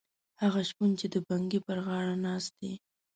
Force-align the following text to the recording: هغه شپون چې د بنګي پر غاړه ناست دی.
هغه 0.41 0.61
شپون 0.69 0.89
چې 0.99 1.07
د 1.13 1.15
بنګي 1.27 1.59
پر 1.65 1.77
غاړه 1.85 2.15
ناست 2.25 2.51
دی. 2.59 2.73